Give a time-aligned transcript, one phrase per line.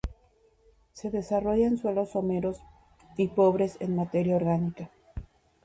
[0.93, 2.57] Se desarrolla en suelos someros
[3.17, 4.89] y pobres en materia orgánica.